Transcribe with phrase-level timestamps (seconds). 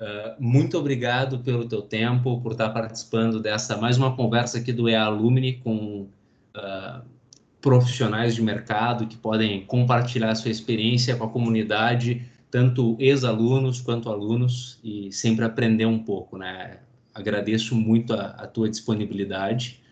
[0.00, 4.88] Uh, muito obrigado pelo teu tempo, por estar participando dessa mais uma conversa aqui do
[4.88, 6.08] EA Alumni com
[6.56, 7.02] uh,
[7.60, 14.80] profissionais de mercado que podem compartilhar sua experiência com a comunidade, tanto ex-alunos quanto alunos,
[14.82, 16.78] e sempre aprender um pouco, né?
[17.14, 19.82] Agradeço muito a, a tua disponibilidade.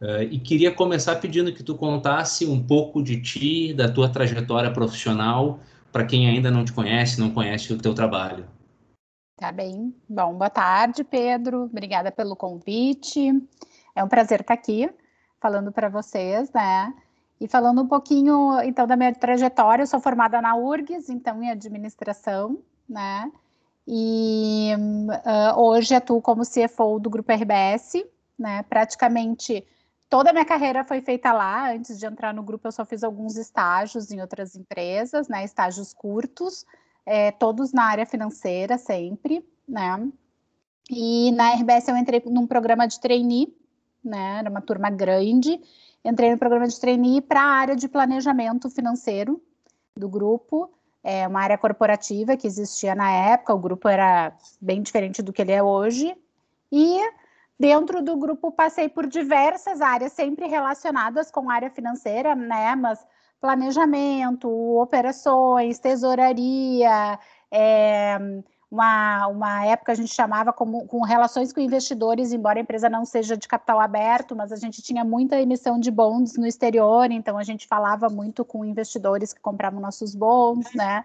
[0.00, 4.70] Uh, e queria começar pedindo que tu contasse um pouco de ti, da tua trajetória
[4.70, 5.60] profissional,
[5.92, 8.46] para quem ainda não te conhece, não conhece o teu trabalho.
[9.40, 9.94] Tá bem.
[10.06, 11.62] Bom, boa tarde, Pedro.
[11.62, 13.32] Obrigada pelo convite.
[13.96, 14.92] É um prazer estar aqui
[15.40, 16.92] falando para vocês, né?
[17.40, 21.50] E falando um pouquinho, então, da minha trajetória, eu sou formada na URGS, então, em
[21.50, 23.32] administração, né?
[23.88, 28.04] E uh, hoje atuo como CFO do Grupo RBS,
[28.38, 28.62] né?
[28.64, 29.64] Praticamente
[30.10, 31.72] toda a minha carreira foi feita lá.
[31.72, 35.42] Antes de entrar no grupo, eu só fiz alguns estágios em outras empresas, né?
[35.44, 36.66] Estágios curtos,
[37.04, 40.10] é, todos na área financeira sempre, né?
[40.90, 43.54] E na RBS eu entrei num programa de trainee,
[44.04, 44.38] né?
[44.40, 45.60] Era uma turma grande.
[46.04, 49.40] Entrei no programa de trainee para a área de planejamento financeiro
[49.96, 50.70] do grupo,
[51.02, 53.54] é uma área corporativa que existia na época.
[53.54, 56.14] O grupo era bem diferente do que ele é hoje.
[56.70, 56.98] E
[57.58, 62.74] dentro do grupo passei por diversas áreas, sempre relacionadas com a área financeira, né?
[62.74, 63.04] Mas
[63.40, 67.18] planejamento, operações, tesouraria,
[67.50, 68.18] é,
[68.70, 73.04] uma, uma época a gente chamava como, com relações com investidores, embora a empresa não
[73.04, 77.36] seja de capital aberto, mas a gente tinha muita emissão de bonds no exterior, então
[77.36, 81.04] a gente falava muito com investidores que compravam nossos bonds, né?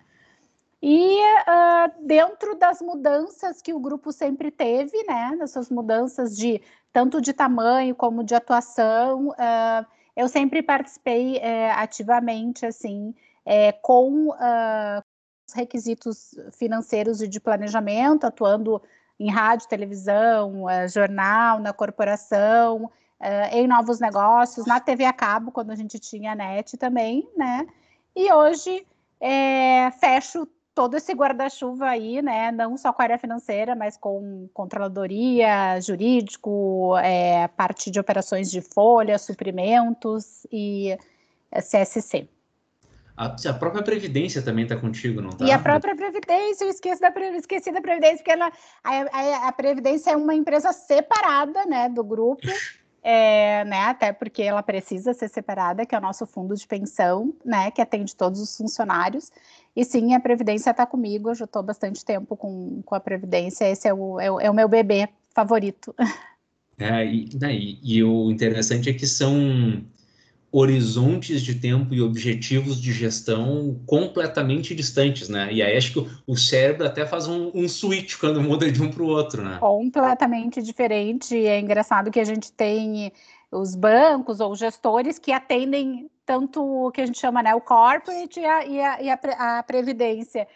[0.82, 6.62] E uh, dentro das mudanças que o grupo sempre teve, né, dessas mudanças de
[6.94, 13.14] tanto de tamanho como de atuação, uh, eu sempre participei é, ativamente, assim,
[13.46, 15.04] é, com uh,
[15.48, 18.82] os requisitos financeiros e de planejamento, atuando
[19.20, 22.92] em rádio, televisão, uh, jornal, na corporação, uh,
[23.52, 27.68] em novos negócios, na TV a cabo, quando a gente tinha net também, né?
[28.16, 28.86] E hoje
[29.20, 32.52] é, fecho todo esse guarda-chuva aí, né?
[32.52, 38.60] Não só com a área financeira, mas com controladoria, jurídico, é, parte de operações de
[38.60, 40.98] folha, suprimentos e
[41.54, 42.28] CSC.
[43.16, 45.46] A, a própria Previdência também está contigo, não está?
[45.46, 48.52] E a própria Previdência, eu esqueci da, esqueci da Previdência, porque ela,
[48.84, 52.46] a, a, a Previdência é uma empresa separada né, do grupo
[53.08, 57.36] é, né, até porque ela precisa ser separada, que é o nosso fundo de pensão,
[57.46, 59.32] né, que atende todos os funcionários.
[59.76, 63.70] E sim, a Previdência está comigo, eu já estou bastante tempo com, com a Previdência,
[63.70, 65.94] esse é o, é o, é o meu bebê favorito.
[66.78, 69.84] É, e, né, e, e o interessante é que são
[70.52, 75.52] horizontes de tempo e objetivos de gestão completamente distantes, né?
[75.52, 78.90] E aí acho que o, cérebro até faz um, um switch quando muda de um
[78.90, 79.58] para o outro, né?
[79.60, 81.36] Completamente diferente.
[81.46, 83.12] É engraçado que a gente tem
[83.52, 88.40] os bancos ou gestores que atendem tanto o que a gente chama, né, o corporate
[88.40, 89.20] e a, e a, e a,
[89.60, 90.48] a previdência.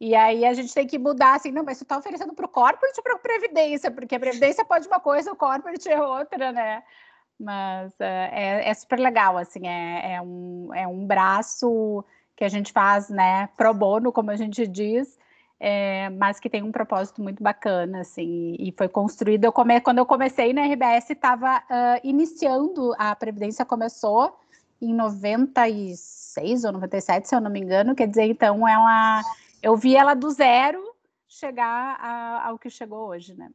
[0.00, 2.48] E aí a gente tem que mudar assim, não, mas você está oferecendo para o
[2.48, 3.90] corporate ou para a previdência?
[3.90, 6.82] Porque a previdência pode uma coisa, o corporate é outra, né?
[7.38, 12.04] Mas uh, é, é, super legal, assim, é, é, um, é um braço
[12.36, 15.18] que a gente faz, né, pro bono, como a gente diz,
[15.60, 19.98] é, mas que tem um propósito muito bacana, assim, e foi construído, eu come, quando
[19.98, 24.36] eu comecei na RBS, estava uh, iniciando, a Previdência começou
[24.80, 29.22] em 96 ou 97, se eu não me engano, quer dizer, então é uma,
[29.62, 30.80] eu vi ela do zero
[31.28, 33.50] chegar a, ao que chegou hoje, né.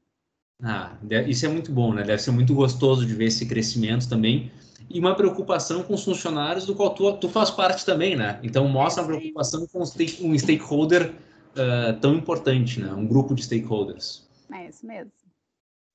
[0.61, 0.95] Ah,
[1.27, 2.03] isso é muito bom, né?
[2.03, 4.51] Deve ser muito gostoso de ver esse crescimento também.
[4.89, 8.39] E uma preocupação com os funcionários, do qual tu, tu faz parte também, né?
[8.43, 11.13] Então mostra a preocupação com um stakeholder
[11.53, 12.93] uh, tão importante, né?
[12.93, 14.27] Um grupo de stakeholders.
[14.53, 15.11] É isso mesmo.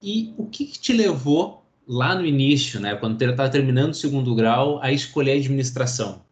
[0.02, 2.94] E o que, que te levou lá no início, né?
[2.94, 6.22] Quando tu estava terminando o segundo grau, a escolher a administração?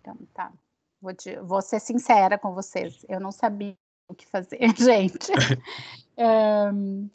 [0.00, 0.52] Então, tá.
[1.00, 3.06] Vou, te, vou ser sincera com vocês.
[3.08, 3.76] Eu não sabia
[4.08, 5.30] o que fazer, gente.
[6.18, 7.08] Um,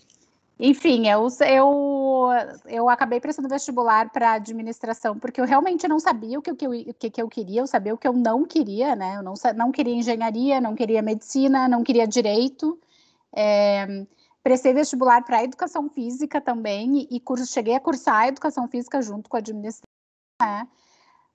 [0.60, 2.30] enfim, eu, eu,
[2.66, 6.66] eu acabei prestando vestibular para administração porque eu realmente não sabia o que, o, que
[6.66, 9.18] eu, o que eu queria, eu sabia o que eu não queria, né?
[9.18, 12.80] Eu não, não queria engenharia, não queria medicina, não queria direito.
[13.36, 13.86] É,
[14.48, 19.36] prestei vestibular para educação física também e, curso, cheguei a cursar educação física junto com
[19.36, 19.84] a administração.
[20.42, 20.68] Né?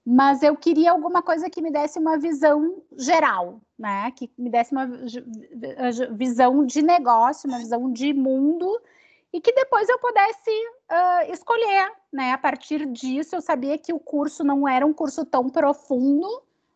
[0.05, 4.11] mas eu queria alguma coisa que me desse uma visão geral, né?
[4.11, 4.89] Que me desse uma
[6.11, 8.81] visão de negócio, uma visão de mundo
[9.31, 12.31] e que depois eu pudesse uh, escolher, né?
[12.31, 16.27] A partir disso, eu sabia que o curso não era um curso tão profundo,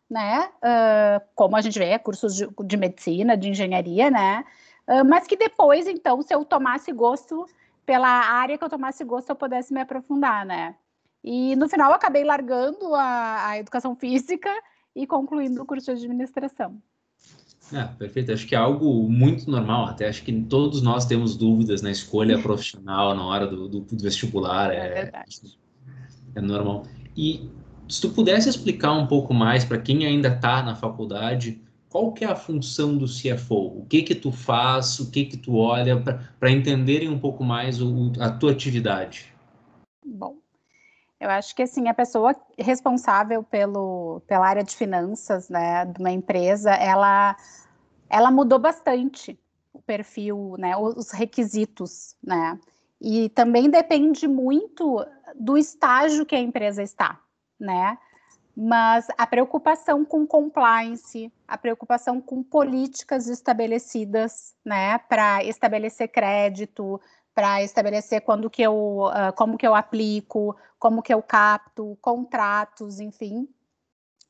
[0.08, 0.48] né?
[0.62, 4.44] Uh, como a gente vê, cursos de, de medicina, de engenharia, né?
[4.88, 7.46] Uh, mas que depois, então, se eu tomasse gosto
[7.86, 10.74] pela área que eu tomasse gosto, eu pudesse me aprofundar, né?
[11.22, 14.50] E no final eu acabei largando a, a educação física
[14.94, 16.80] e concluindo o curso de administração.
[17.72, 18.32] É, perfeito.
[18.32, 19.86] Acho que é algo muito normal.
[19.86, 24.02] Até acho que todos nós temos dúvidas na escolha profissional na hora do, do, do
[24.02, 24.70] vestibular.
[24.70, 25.58] É, é verdade.
[26.34, 26.84] É normal.
[27.16, 27.50] E
[27.88, 32.24] se tu pudesse explicar um pouco mais para quem ainda está na faculdade, qual que
[32.24, 33.78] é a função do CFO?
[33.78, 34.98] O que que tu faz?
[35.00, 36.02] O que que tu olha
[36.38, 39.32] para entenderem um pouco mais o, a tua atividade?
[40.04, 40.36] Bom,
[41.18, 46.10] eu acho que assim a pessoa responsável pelo pela área de finanças, né, de uma
[46.10, 47.36] empresa, ela
[48.10, 49.38] ela mudou bastante
[49.72, 52.58] o perfil, né, os requisitos, né?
[53.00, 55.06] E também depende muito
[55.38, 57.20] do estágio que a empresa está,
[57.58, 57.96] né?
[58.60, 67.00] Mas a preocupação com compliance, a preocupação com políticas estabelecidas, né, para estabelecer crédito,
[67.32, 72.98] para estabelecer quando que eu, uh, como que eu aplico, como que eu capto, contratos,
[72.98, 73.48] enfim,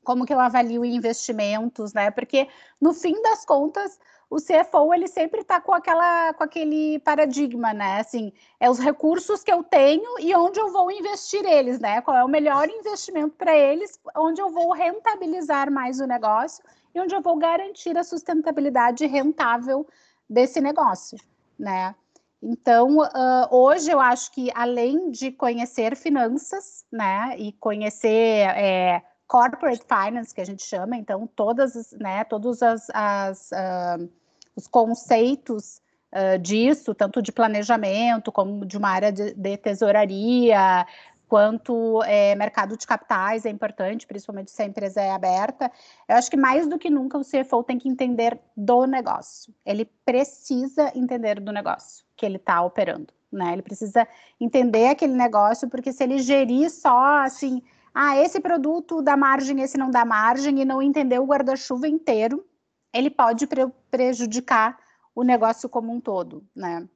[0.05, 2.11] como que eu avalio investimentos, né?
[2.11, 2.49] Porque
[2.79, 3.99] no fim das contas,
[4.31, 8.01] o CFO ele sempre está com aquela com aquele paradigma, né?
[8.01, 12.01] Assim, é os recursos que eu tenho e onde eu vou investir eles, né?
[12.03, 16.63] Qual é o melhor investimento para eles, onde eu vou rentabilizar mais o negócio
[16.95, 19.87] e onde eu vou garantir a sustentabilidade rentável
[20.29, 21.19] desse negócio,
[21.59, 21.95] né?
[22.41, 29.85] Então, uh, hoje eu acho que além de conhecer finanças, né, e conhecer é, corporate
[29.87, 34.11] finance, que a gente chama, então todas, né, todos as, as uh,
[34.57, 35.81] os conceitos
[36.13, 40.87] uh, disso, tanto de planejamento como de uma área de, de tesouraria,
[41.29, 45.71] quanto é, mercado de capitais é importante, principalmente se a empresa é aberta.
[46.09, 49.55] Eu acho que mais do que nunca o CFO tem que entender do negócio.
[49.65, 53.53] Ele precisa entender do negócio que ele está operando, né?
[53.53, 54.09] Ele precisa
[54.41, 57.63] entender aquele negócio, porque se ele gerir só assim
[57.95, 62.47] ah, esse produto dá margem, esse não dá margem, e não entender o guarda-chuva inteiro,
[62.93, 64.79] ele pode pre prejudicar
[65.15, 66.89] o negócio como um todo, né?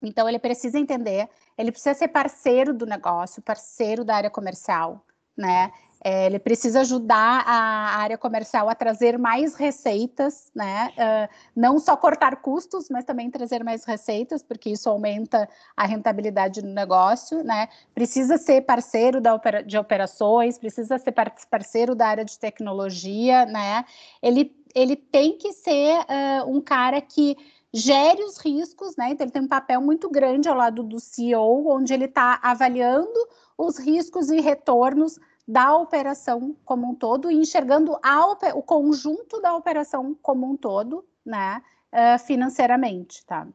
[0.00, 5.04] Então, ele precisa entender, ele precisa ser parceiro do negócio, parceiro da área comercial,
[5.36, 5.72] né?
[6.02, 10.92] É, ele precisa ajudar a área comercial a trazer mais receitas, né?
[10.96, 16.62] Uh, não só cortar custos, mas também trazer mais receitas, porque isso aumenta a rentabilidade
[16.62, 17.68] do negócio, né?
[17.94, 19.36] Precisa ser parceiro da
[19.66, 21.12] de operações, precisa ser
[21.50, 23.84] parceiro da área de tecnologia, né?
[24.22, 27.36] Ele, ele tem que ser uh, um cara que
[27.72, 29.10] gere os riscos, né?
[29.10, 33.18] Então ele tem um papel muito grande ao lado do CEO, onde ele está avaliando
[33.56, 35.18] os riscos e retornos
[35.48, 41.02] da operação como um todo e enxergando a, o conjunto da operação como um todo,
[41.24, 43.48] né, uh, financeiramente, tá?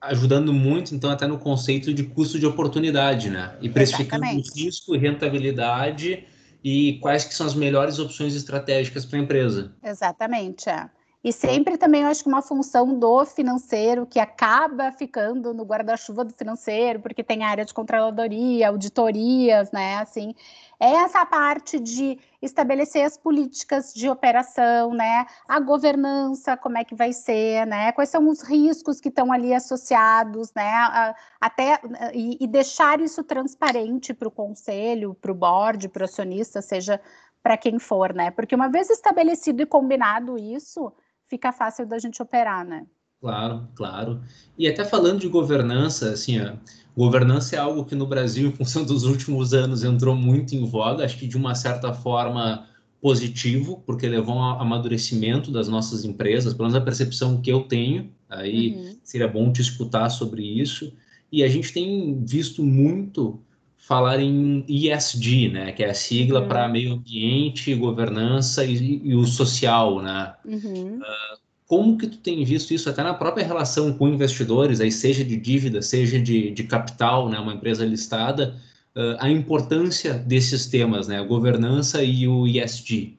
[0.00, 3.56] Ajudando muito, então, até no conceito de custo de oportunidade, né?
[3.60, 6.26] E precificando o risco e rentabilidade
[6.64, 9.72] e quais que são as melhores opções estratégicas para a empresa.
[9.84, 10.90] Exatamente, é.
[11.24, 16.24] E sempre também eu acho que uma função do financeiro que acaba ficando no guarda-chuva
[16.24, 19.98] do financeiro, porque tem área de controladoria, auditorias, né?
[19.98, 20.34] Assim,
[20.80, 25.24] é essa parte de estabelecer as políticas de operação, né?
[25.46, 27.92] A governança, como é que vai ser, né?
[27.92, 31.14] Quais são os riscos que estão ali associados, né?
[31.40, 31.78] Até
[32.12, 37.00] e deixar isso transparente para o conselho, para o board, para o acionista, seja
[37.44, 38.32] para quem for, né?
[38.32, 40.92] Porque uma vez estabelecido e combinado isso,
[41.32, 42.86] fica fácil da gente operar, né?
[43.18, 44.20] Claro, claro.
[44.58, 46.56] E até falando de governança, assim, ó,
[46.94, 51.06] governança é algo que no Brasil, em função dos últimos anos, entrou muito em voga,
[51.06, 52.68] acho que de uma certa forma
[53.00, 58.12] positivo, porque levou ao amadurecimento das nossas empresas, pelo menos a percepção que eu tenho,
[58.28, 58.96] aí uhum.
[59.02, 60.92] seria bom te escutar sobre isso.
[61.32, 63.40] E a gente tem visto muito
[63.82, 66.48] falar em ESG, né, que é a sigla uhum.
[66.48, 70.32] para meio ambiente, governança e, e o social, né?
[70.44, 70.98] Uhum.
[70.98, 75.24] Uh, como que tu tem visto isso até na própria relação com investidores, aí seja
[75.24, 78.54] de dívida, seja de, de capital, né, uma empresa listada,
[78.94, 83.18] uh, a importância desses temas, né, governança e o ESG?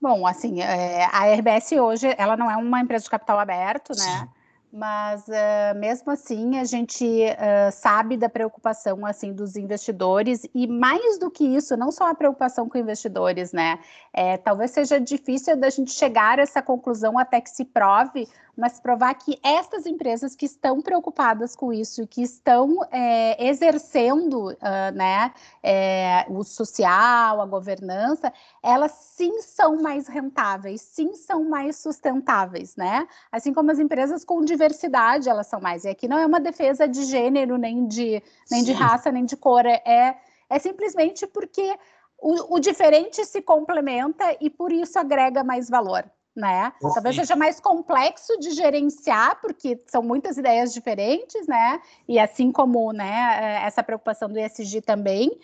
[0.00, 4.28] Bom, assim, é, a RBS hoje, ela não é uma empresa de capital aberto, né,
[4.72, 11.18] mas uh, mesmo assim a gente uh, sabe da preocupação assim dos investidores e mais
[11.18, 13.78] do que isso, não só a preocupação com investidores, né?
[14.12, 18.80] É, talvez seja difícil da gente chegar a essa conclusão até que se prove, mas
[18.80, 25.32] provar que estas empresas que estão preocupadas com isso, que estão é, exercendo uh, né,
[25.62, 33.06] é, o social, a governança, elas sim são mais rentáveis, sim são mais sustentáveis, né?
[33.30, 35.84] Assim como as empresas com diversidade, elas são mais.
[35.84, 39.36] E aqui não é uma defesa de gênero, nem de, nem de raça, nem de
[39.36, 40.18] cor, é,
[40.50, 41.78] é simplesmente porque
[42.20, 46.04] o, o diferente se complementa e por isso agrega mais valor
[46.38, 46.72] né?
[46.80, 51.82] Talvez seja mais complexo de gerenciar, porque são muitas ideias diferentes, né?
[52.06, 55.36] E assim como, né, eh, essa preocupação do ESG também,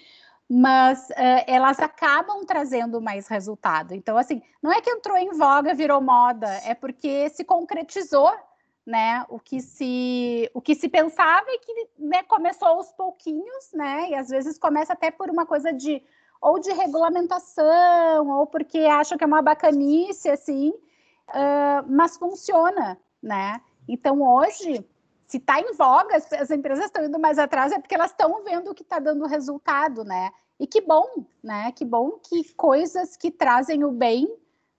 [0.48, 3.92] mas uh, elas acabam trazendo mais resultado.
[3.92, 8.30] Então, assim, não é que entrou em voga, virou moda, é porque se concretizou,
[8.86, 9.24] né?
[9.28, 14.10] O que se, o que se pensava e que né, começou aos pouquinhos, né?
[14.10, 16.00] E às vezes começa até por uma coisa de
[16.40, 20.70] ou de regulamentação, ou porque acham que é uma bacanice, assim,
[21.30, 23.60] uh, mas funciona, né?
[23.88, 24.84] Então, hoje,
[25.26, 28.74] se está em voga, as empresas estão indo mais atrás, é porque elas estão vendo
[28.74, 30.30] que está dando resultado, né?
[30.58, 31.72] E que bom, né?
[31.72, 34.28] Que bom que coisas que trazem o bem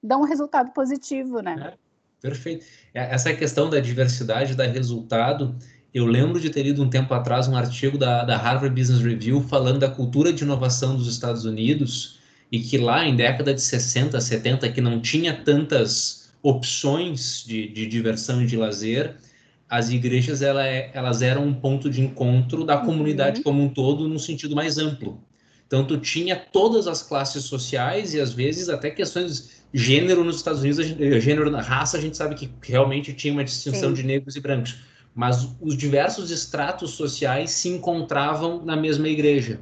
[0.02, 1.74] dão um resultado positivo, né?
[1.74, 1.78] É,
[2.22, 2.66] perfeito.
[2.94, 5.56] É, essa questão da diversidade dá resultado
[5.96, 9.40] eu lembro de ter lido um tempo atrás um artigo da, da Harvard Business Review
[9.40, 12.20] falando da cultura de inovação dos Estados Unidos
[12.52, 17.88] e que lá em década de 60, 70, que não tinha tantas opções de, de
[17.88, 19.16] diversão e de lazer,
[19.70, 23.44] as igrejas ela, é, elas eram um ponto de encontro da comunidade uhum.
[23.44, 25.24] como um todo, num sentido mais amplo.
[25.66, 30.60] Então, tu tinha todas as classes sociais e, às vezes, até questões gênero nos Estados
[30.60, 30.86] Unidos,
[31.24, 33.96] gênero na raça, a gente sabe que realmente tinha uma distinção Sim.
[33.96, 34.75] de negros e brancos
[35.15, 39.62] mas os diversos estratos sociais se encontravam na mesma igreja.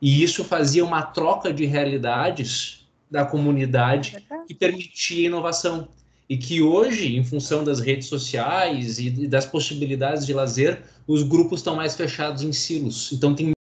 [0.00, 4.16] E isso fazia uma troca de realidades da comunidade
[4.46, 5.88] que permitia inovação.
[6.26, 11.60] E que hoje, em função das redes sociais e das possibilidades de lazer, os grupos
[11.60, 13.12] estão mais fechados em silos.
[13.12, 13.52] Então, tem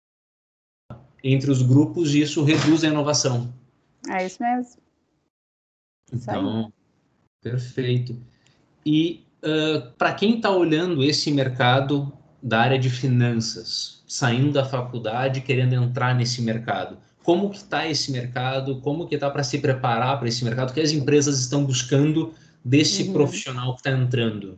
[1.23, 3.53] entre os grupos e isso reduz a inovação.
[4.09, 4.81] É isso mesmo.
[6.13, 6.71] Então,
[7.41, 8.17] perfeito.
[8.85, 15.41] E uh, para quem está olhando esse mercado da área de finanças, saindo da faculdade,
[15.41, 18.79] querendo entrar nesse mercado, como que está esse mercado?
[18.79, 20.69] Como que está para se preparar para esse mercado?
[20.69, 23.13] O que as empresas estão buscando desse uhum.
[23.13, 24.57] profissional que está entrando?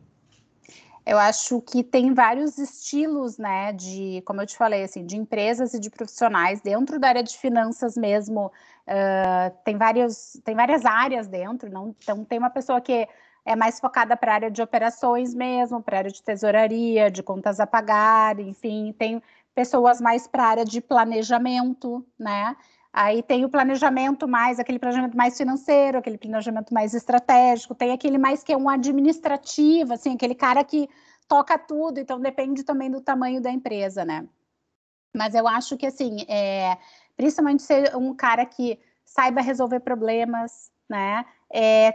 [1.04, 5.74] Eu acho que tem vários estilos, né, de, como eu te falei, assim, de empresas
[5.74, 8.52] e de profissionais dentro da área de finanças mesmo.
[8.88, 11.72] Uh, tem vários, tem várias áreas dentro.
[11.72, 13.08] Não, então tem uma pessoa que
[13.46, 17.24] é mais focada para a área de operações mesmo, para a área de tesouraria, de
[17.24, 19.22] contas a pagar, enfim, tem
[19.56, 22.56] pessoas mais para a área de planejamento, né?
[22.92, 28.18] Aí tem o planejamento mais, aquele planejamento mais financeiro, aquele planejamento mais estratégico, tem aquele
[28.18, 30.90] mais que é um administrativo, assim, aquele cara que
[31.28, 34.28] toca tudo, então depende também do tamanho da empresa, né?
[35.16, 36.78] Mas eu acho que, assim, é,
[37.16, 41.26] principalmente ser um cara que saiba resolver problemas, né?
[41.52, 41.94] É,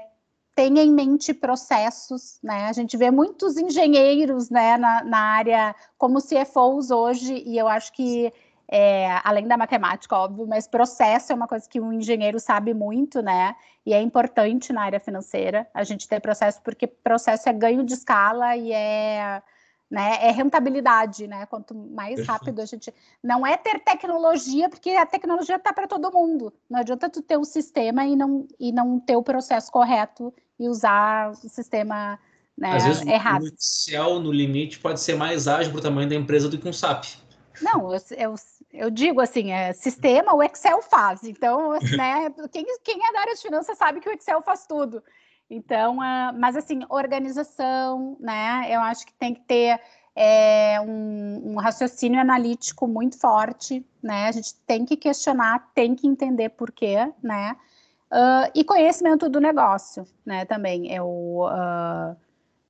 [0.55, 2.67] tenha em mente processos, né?
[2.67, 7.93] A gente vê muitos engenheiros, né, na, na área como CFOs hoje, e eu acho
[7.93, 8.33] que
[8.69, 13.21] é, além da matemática, óbvio, mas processo é uma coisa que um engenheiro sabe muito,
[13.21, 13.55] né?
[13.85, 17.95] E é importante na área financeira a gente ter processo, porque processo é ganho de
[17.95, 19.43] escala e é
[19.95, 20.19] né?
[20.21, 21.47] É rentabilidade, né?
[21.47, 22.31] Quanto mais Perfeito.
[22.31, 22.93] rápido a gente.
[23.23, 26.53] Não é ter tecnologia, porque a tecnologia está para todo mundo.
[26.69, 30.35] Não adianta tu ter o um sistema e não, e não ter o processo correto
[30.59, 32.19] e usar o sistema
[32.57, 33.43] né, Às vezes, errado.
[33.43, 36.69] O Excel, no limite, pode ser mais ágil para o tamanho da empresa do que
[36.69, 37.05] um SAP.
[37.61, 38.35] Não, eu, eu,
[38.73, 41.23] eu digo assim, é, sistema o Excel faz.
[41.23, 45.03] Então, né, quem, quem é da área de finanças sabe que o Excel faz tudo.
[45.49, 48.67] Então, uh, mas assim, organização, né?
[48.71, 49.81] Eu acho que tem que ter
[50.17, 54.29] é, um, um, raciocínio analítico muito forte, né?
[54.29, 57.57] A gente tem que questionar, tem que entender por quê, né?
[58.13, 60.45] Uh, e conhecimento do negócio, né?
[60.45, 62.17] Também eu uh,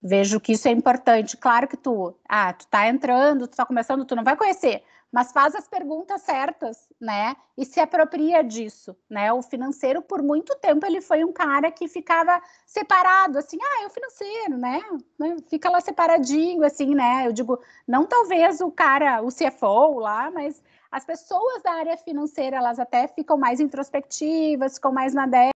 [0.03, 1.37] vejo que isso é importante.
[1.37, 5.33] Claro que tu, ah, tu tá entrando, tu tá começando, tu não vai conhecer, mas
[5.33, 7.37] faz as perguntas certas, né?
[7.57, 9.33] E se apropria disso, né?
[9.33, 13.87] O financeiro, por muito tempo, ele foi um cara que ficava separado, assim, ah, é
[13.87, 14.81] o financeiro, né?
[15.19, 15.37] né?
[15.49, 17.27] Fica lá separadinho, assim, né?
[17.27, 22.57] Eu digo, não talvez o cara, o CFO lá, mas as pessoas da área financeira,
[22.57, 25.51] elas até ficam mais introspectivas, ficam mais na dela,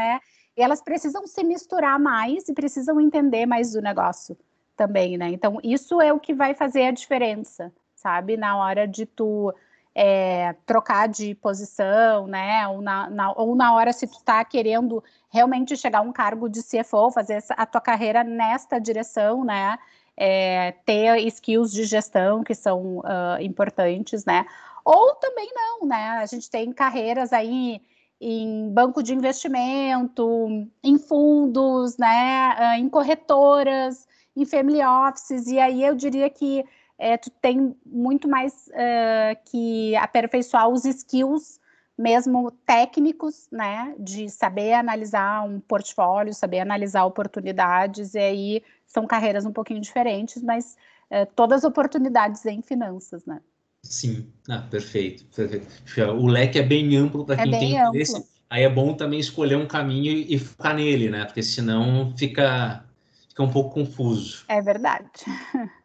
[0.00, 0.18] né?
[0.56, 4.36] E elas precisam se misturar mais e precisam entender mais do negócio,
[4.76, 5.28] também, né?
[5.28, 8.36] Então, isso é o que vai fazer a diferença, sabe?
[8.36, 9.52] Na hora de tu
[9.94, 12.66] é, trocar de posição, né?
[12.68, 16.48] Ou na, na, ou na hora se tu tá querendo realmente chegar a um cargo
[16.48, 19.78] de CFO, fazer a tua carreira nesta direção, né?
[20.16, 24.44] É, ter skills de gestão que são uh, importantes, né?
[24.84, 26.18] Ou também não, né?
[26.20, 27.80] A gente tem carreiras aí
[28.20, 35.94] em banco de investimento, em fundos, né, em corretoras, em family offices, e aí eu
[35.94, 36.64] diria que
[36.98, 41.60] é, tu tem muito mais uh, que aperfeiçoar os skills
[41.96, 49.44] mesmo técnicos, né, de saber analisar um portfólio, saber analisar oportunidades, e aí são carreiras
[49.44, 50.76] um pouquinho diferentes, mas
[51.10, 53.40] uh, todas oportunidades em finanças, né.
[53.82, 55.66] Sim, ah, perfeito, perfeito.
[56.12, 57.90] O leque é bem amplo para é quem é tem amplo.
[57.90, 58.24] interesse.
[58.50, 61.24] Aí é bom também escolher um caminho e focar nele, né?
[61.24, 62.84] Porque senão fica,
[63.28, 64.44] fica um pouco confuso.
[64.48, 65.08] É verdade.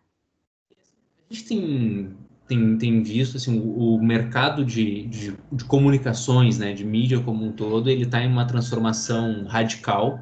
[1.34, 2.10] Gente tem,
[2.48, 7.44] tem, tem visto assim, o, o mercado de, de, de, comunicações, né, de mídia como
[7.44, 10.20] um todo, ele está em uma transformação radical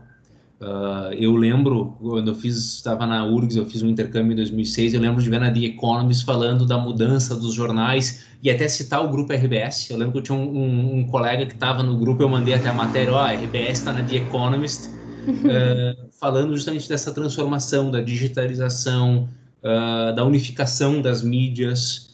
[0.62, 4.94] Uh, eu lembro, quando eu fiz, estava na URGS, eu fiz um intercâmbio em 2006,
[4.94, 9.04] eu lembro de ver na The Economist falando da mudança dos jornais e até citar
[9.04, 9.90] o grupo RBS.
[9.90, 12.54] Eu lembro que eu tinha um, um, um colega que estava no grupo, eu mandei
[12.54, 17.90] até a matéria, ó, oh, RBS está na The Economist, uh, falando justamente dessa transformação,
[17.90, 19.28] da digitalização,
[19.64, 22.10] uh, da unificação das mídias.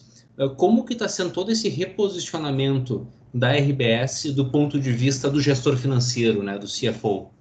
[0.56, 5.78] como que está sendo todo esse reposicionamento da RBS do ponto de vista do gestor
[5.78, 7.32] financeiro, né, do CFO?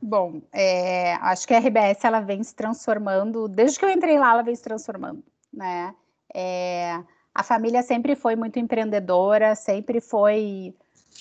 [0.00, 4.32] Bom, é, acho que a RBS ela vem se transformando, desde que eu entrei lá,
[4.32, 5.22] ela vem se transformando,
[5.52, 5.94] né?
[6.34, 6.98] É,
[7.34, 10.74] a família sempre foi muito empreendedora, sempre foi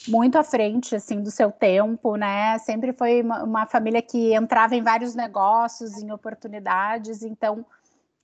[0.08, 2.58] muito à frente assim do seu tempo, né?
[2.60, 7.66] Sempre foi uma, uma família que entrava em vários negócios, em oportunidades, então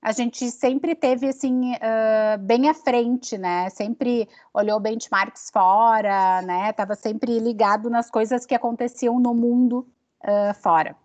[0.01, 3.69] a gente sempre teve assim uh, bem à frente, né?
[3.69, 6.73] Sempre olhou benchmarks fora, né?
[6.73, 9.87] Tava sempre ligado nas coisas que aconteciam no mundo
[10.23, 10.95] uh, fora.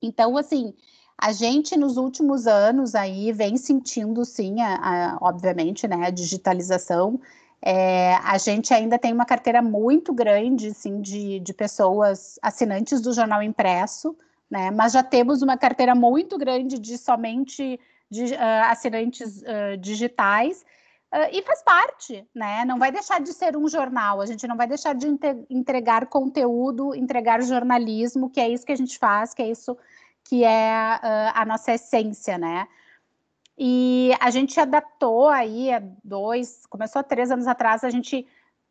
[0.00, 0.74] Então, assim,
[1.18, 7.20] a gente nos últimos anos aí vem sentindo, sim, a, a, obviamente, né, a digitalização.
[7.66, 13.14] É, a gente ainda tem uma carteira muito grande, assim, de, de pessoas assinantes do
[13.14, 14.14] jornal impresso,
[14.50, 17.80] né, mas já temos uma carteira muito grande de somente
[18.10, 20.64] de, uh, assinantes uh, digitais
[21.14, 22.64] Uh, e faz parte, né?
[22.64, 25.06] Não vai deixar de ser um jornal, a gente não vai deixar de
[25.48, 29.78] entregar conteúdo, entregar jornalismo, que é isso que a gente faz, que é isso
[30.24, 30.74] que é
[31.32, 32.66] a nossa essência, né?
[33.56, 38.26] E a gente adaptou aí há dois, começou há três anos atrás, a gente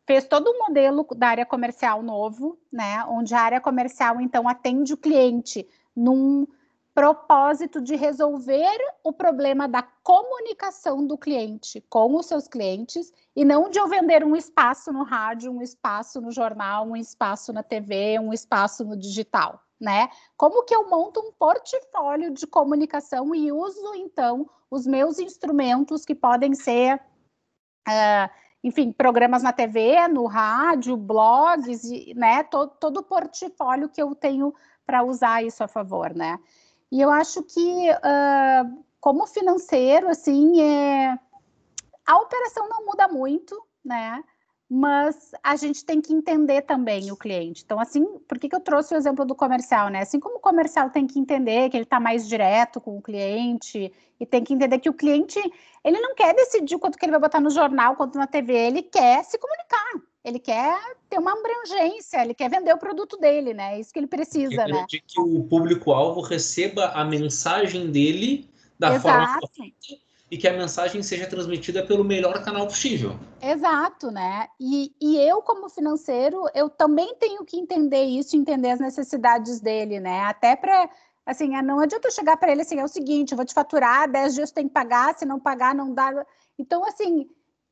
[0.06, 3.02] fez todo um modelo da área comercial novo, né?
[3.08, 5.66] Onde a área comercial, então, atende o cliente
[5.96, 6.46] num
[6.94, 13.68] propósito de resolver o problema da comunicação do cliente com os seus clientes e não
[13.68, 18.20] de eu vender um espaço no rádio, um espaço no jornal, um espaço na TV,
[18.20, 20.08] um espaço no digital, né?
[20.36, 26.14] Como que eu monto um portfólio de comunicação e uso então os meus instrumentos que
[26.14, 27.00] podem ser
[27.88, 28.30] uh,
[28.64, 31.82] enfim, programas na TV, no rádio, blogs,
[32.16, 32.42] né?
[32.44, 34.54] Todo, todo o portfólio que eu tenho
[34.86, 36.38] para usar isso a favor, né?
[36.90, 41.18] E eu acho que, uh, como financeiro, assim, é...
[42.06, 44.24] a operação não muda muito, né?
[44.68, 47.62] Mas a gente tem que entender também o cliente.
[47.64, 50.00] Então, assim, por que, que eu trouxe o exemplo do comercial, né?
[50.00, 53.92] Assim como o comercial tem que entender que ele está mais direto com o cliente
[54.18, 55.38] e tem que entender que o cliente,
[55.84, 58.82] ele não quer decidir quanto que ele vai botar no jornal, quanto na TV, ele
[58.82, 63.74] quer se comunicar ele quer ter uma abrangência, ele quer vender o produto dele, né?
[63.74, 64.86] É isso que ele precisa, ele né?
[64.88, 68.48] De que o público-alvo receba a mensagem dele
[68.78, 69.02] da Exato.
[69.02, 69.40] forma
[70.34, 73.16] e que a mensagem seja transmitida pelo melhor canal possível.
[73.40, 74.48] Exato, né?
[74.58, 80.00] E, e eu, como financeiro, eu também tenho que entender isso, entender as necessidades dele,
[80.00, 80.22] né?
[80.22, 80.90] Até para
[81.24, 84.10] assim, não adianta eu chegar para ele assim, é o seguinte, eu vou te faturar,
[84.10, 86.26] 10 dias tem que pagar, se não pagar, não dá.
[86.58, 87.30] Então, assim,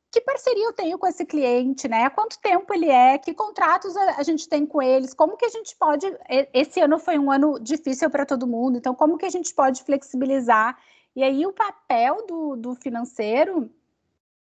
[0.09, 2.09] que parceria eu tenho com esse cliente, né?
[2.11, 5.49] Quanto tempo ele é, que contratos a, a, gente tem com eles, como que a
[5.49, 6.05] gente pode.
[6.53, 9.83] Esse ano foi um ano difícil para todo mundo, então como que a gente pode
[9.83, 10.77] flexibilizar?
[11.15, 13.69] E aí o papel do, do financeiro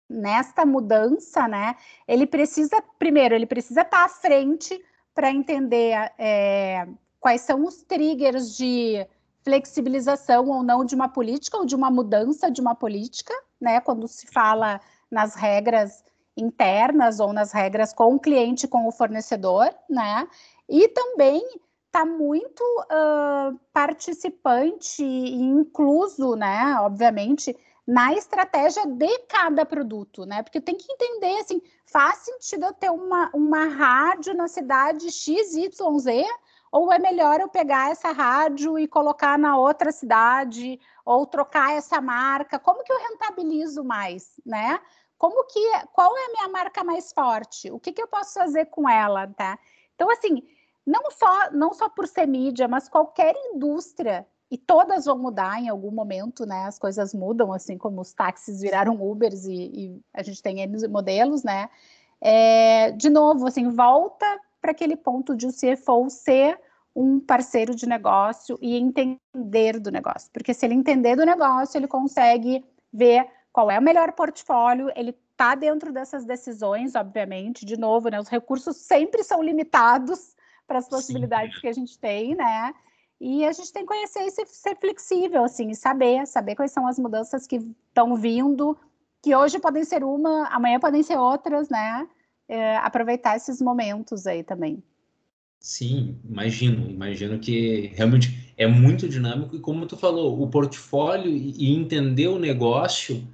[0.10, 1.76] nesta mudança, né?
[2.08, 4.80] Ele precisa, primeiro, ele precisa estar à frente
[5.14, 6.88] para entender é,
[7.20, 9.06] quais são os triggers de
[9.44, 13.82] flexibilização ou não de uma política ou de uma mudança de uma política, né?
[13.82, 16.04] Quando se fala nas regras
[16.36, 20.28] internas ou nas regras com o cliente, com o fornecedor, né?
[20.70, 21.42] E também
[21.94, 30.42] está muito uh, participante e incluso, né, obviamente, na estratégia de cada produto, né?
[30.42, 35.78] Porque tem que entender, assim, faz sentido eu ter uma, uma rádio na cidade XYZ
[36.72, 42.02] ou é melhor eu pegar essa rádio e colocar na outra cidade ou trocar essa
[42.02, 42.58] marca?
[42.58, 44.80] Como que eu rentabilizo mais, né?
[45.16, 47.70] Como que qual é a minha marca mais forte?
[47.70, 49.60] O que, que eu posso fazer com ela, tá?
[49.94, 50.42] Então assim,
[50.86, 55.68] não só não só por ser mídia, mas qualquer indústria e todas vão mudar em
[55.68, 56.66] algum momento, né?
[56.66, 60.88] As coisas mudam, assim como os táxis viraram Ubers e, e a gente tem N
[60.88, 61.70] modelos, né?
[62.22, 64.26] É, de novo, assim, volta
[64.62, 66.60] para aquele ponto de o CFO ser
[66.96, 71.88] um parceiro de negócio e entender do negócio, porque se ele entender do negócio, ele
[71.88, 78.10] consegue ver qual é o melhor portfólio, ele está dentro dessas decisões, obviamente, de novo,
[78.10, 78.20] né?
[78.20, 80.33] Os recursos sempre são limitados
[80.68, 81.62] para as possibilidades Sim.
[81.62, 82.74] que a gente tem, né?
[83.20, 86.72] E a gente tem que conhecer e ser, ser flexível, assim, e saber, saber quais
[86.72, 87.56] são as mudanças que
[87.88, 88.78] estão vindo,
[89.22, 92.08] que hoje podem ser uma, amanhã podem ser outras, né?
[92.50, 94.84] É, aproveitar esses momentos aí também.
[95.64, 101.74] Sim, imagino, imagino que realmente é muito dinâmico e como tu falou, o portfólio e
[101.74, 103.26] entender o negócio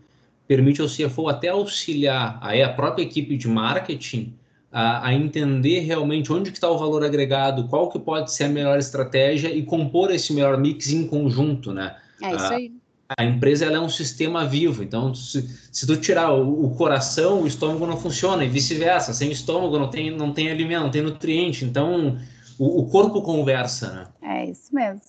[0.47, 4.37] permite ao CFO até auxiliar aí a própria equipe de marketing
[4.71, 8.49] a, a entender realmente onde que está o valor agregado, qual que pode ser a
[8.49, 11.95] melhor estratégia e compor esse melhor mix em conjunto, né?
[12.21, 12.71] É isso aí.
[13.09, 16.75] A, a empresa ela é um sistema vivo, então se, se tu tirar o, o,
[16.75, 19.13] coração, o estômago não funciona e vice-versa.
[19.13, 21.65] Sem estômago não tem, não tem alimento, não tem nutriente.
[21.65, 22.19] Então
[22.59, 24.07] o, o corpo conversa, né?
[24.21, 25.01] É isso mesmo.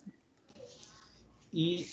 [1.52, 1.86] E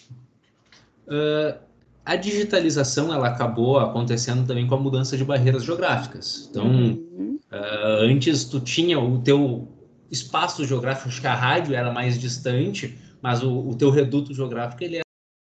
[1.07, 1.57] uh,
[2.05, 6.47] a digitalização ela acabou acontecendo também com a mudança de barreiras geográficas.
[6.49, 7.06] Então, uhum.
[7.17, 9.67] Uh, antes tu tinha o teu
[10.09, 14.83] espaço geográfico, acho que a rádio era mais distante, mas o, o teu reduto geográfico
[14.83, 15.03] ele era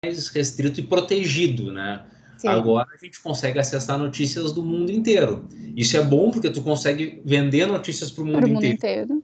[0.04, 2.04] mais restrito e protegido, né?
[2.40, 2.48] Sim.
[2.48, 5.46] Agora a gente consegue acessar notícias do mundo inteiro.
[5.76, 9.22] Isso é bom porque tu consegue vender notícias para o mundo, mundo, inteiro.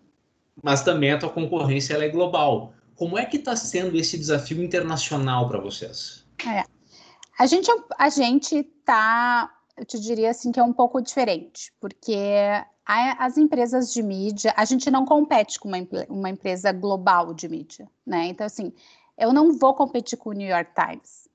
[0.63, 2.75] Mas também a tua concorrência ela é global.
[2.95, 6.27] Como é que está sendo esse desafio internacional para vocês?
[6.47, 6.63] É.
[7.39, 12.17] A gente, a gente tá, eu te diria assim que é um pouco diferente, porque
[12.87, 17.91] as empresas de mídia, a gente não compete com uma, uma empresa global de mídia,
[18.07, 18.27] né?
[18.27, 18.73] Então, assim,
[19.19, 21.29] eu não vou competir com o New York Times,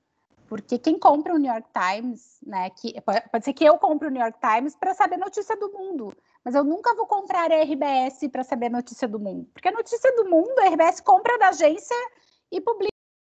[0.48, 2.70] porque quem compra o New York Times, né?
[2.70, 5.70] Que, pode, pode ser que eu compre o New York Times para saber notícia do
[5.72, 9.72] mundo, mas eu nunca vou comprar a RBS para saber notícia do mundo, porque a
[9.72, 11.96] notícia do mundo, a RBS compra da agência
[12.50, 12.92] e publica,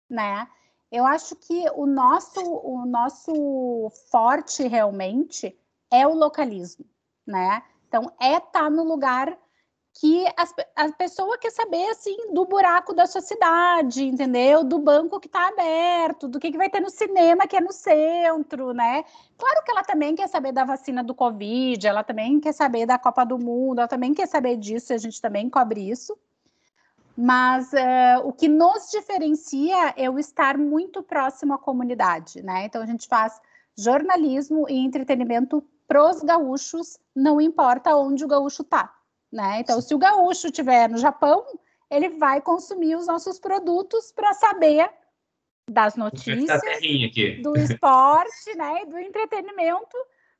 [0.09, 0.45] né?
[0.91, 5.57] Eu acho que o nosso, o nosso forte realmente
[5.91, 6.85] é o localismo,
[7.25, 7.63] né?
[7.87, 9.37] Então, é estar tá no lugar
[9.99, 14.63] que as, a pessoa quer saber, assim, do buraco da sua cidade, entendeu?
[14.63, 17.73] Do banco que está aberto, do que, que vai ter no cinema que é no
[17.73, 19.03] centro, né?
[19.37, 22.97] Claro que ela também quer saber da vacina do Covid, ela também quer saber da
[22.97, 26.17] Copa do Mundo, ela também quer saber disso, e a gente também cobre isso,
[27.21, 32.63] mas uh, o que nos diferencia é o estar muito próximo à comunidade, né?
[32.63, 33.41] Então a gente faz
[33.77, 38.95] jornalismo e entretenimento pros gaúchos, não importa onde o gaúcho tá,
[39.29, 39.59] né?
[39.59, 41.45] Então se o gaúcho estiver no Japão,
[41.91, 44.89] ele vai consumir os nossos produtos para saber
[45.69, 46.61] das notícias,
[47.43, 49.97] do esporte, né, e do entretenimento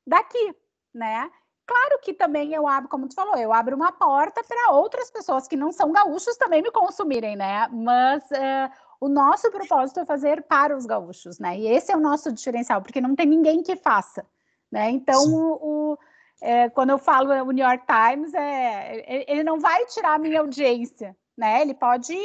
[0.07, 0.55] daqui,
[0.93, 1.29] né?
[1.69, 5.47] Claro que também eu abro, como tu falou, eu abro uma porta para outras pessoas
[5.47, 7.67] que não são gaúchos também me consumirem, né?
[7.67, 11.59] Mas uh, o nosso propósito é fazer para os gaúchos, né?
[11.59, 14.25] E esse é o nosso diferencial, porque não tem ninguém que faça,
[14.71, 14.89] né?
[14.89, 15.97] Então, o, o
[16.41, 20.39] é, quando eu falo o New York Times, é, ele não vai tirar a minha
[20.39, 21.61] audiência, né?
[21.61, 22.17] Ele pode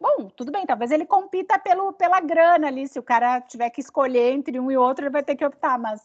[0.00, 2.88] Bom, tudo bem, talvez ele compita pelo, pela grana ali.
[2.88, 5.78] Se o cara tiver que escolher entre um e outro, ele vai ter que optar,
[5.78, 6.00] mas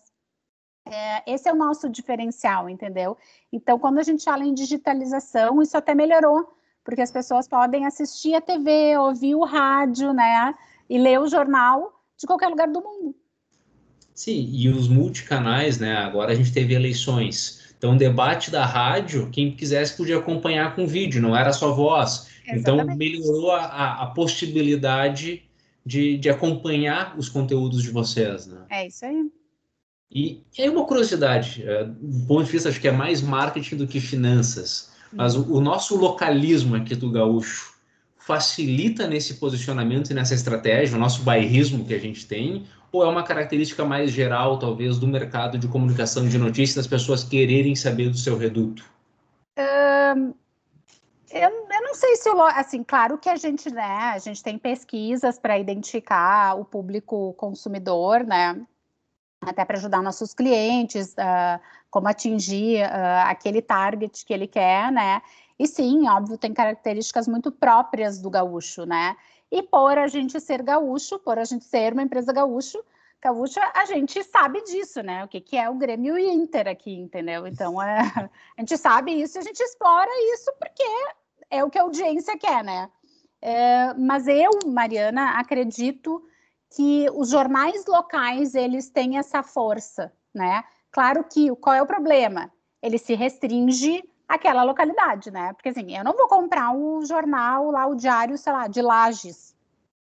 [0.92, 3.18] é, esse é o nosso diferencial, entendeu?
[3.52, 8.34] Então, quando a gente fala em digitalização, isso até melhorou, porque as pessoas podem assistir
[8.34, 10.54] a TV, ouvir o rádio, né?
[10.90, 13.16] E ler o jornal de qualquer lugar do mundo.
[14.14, 15.96] Sim, e os multicanais, né?
[15.98, 17.76] Agora a gente teve eleições.
[17.78, 22.28] Então, o debate da rádio, quem quisesse podia acompanhar com vídeo, não era só voz.
[22.48, 22.86] Então, Exatamente.
[22.86, 25.44] Então, melhorou a, a possibilidade
[25.86, 28.66] de, de acompanhar os conteúdos de vocês, né?
[28.70, 29.32] É isso aí.
[30.12, 33.76] E, e aí uma curiosidade, é, do ponto de vista acho que é mais marketing
[33.76, 37.76] do que finanças, mas o, o nosso localismo aqui do gaúcho
[38.18, 43.08] facilita nesse posicionamento e nessa estratégia, o nosso bairrismo que a gente tem, ou é
[43.08, 48.10] uma característica mais geral, talvez, do mercado de comunicação de notícias, das pessoas quererem saber
[48.10, 48.84] do seu reduto?
[49.58, 50.34] Um,
[51.30, 55.38] Eu, eu, não sei se assim, claro que a gente, né, a gente tem pesquisas
[55.38, 58.60] para identificar o público consumidor, né,
[59.42, 65.22] até para ajudar nossos clientes, uh, como atingir uh, aquele target que ele quer, né?
[65.60, 69.16] E sim, óbvio, tem características muito próprias do gaúcho, né?
[69.52, 72.84] E por a gente ser gaúcho, por a gente ser uma empresa gaúcho,
[73.22, 75.24] gaúcha, a gente sabe disso, né?
[75.24, 77.48] O que, que é o Grêmio e Inter aqui, entendeu?
[77.48, 78.00] Então, é,
[78.58, 80.84] a gente sabe isso e a gente explora isso porque
[81.50, 82.90] é o que a audiência quer, né?
[83.42, 86.24] É, mas eu, Mariana, acredito
[86.76, 90.64] que os jornais locais, eles têm essa força, né?
[90.92, 92.52] Claro que, qual é o problema?
[92.82, 95.54] Ele se restringe àquela localidade, né?
[95.54, 99.56] Porque, assim, eu não vou comprar o jornal lá, o diário, sei lá, de Lages.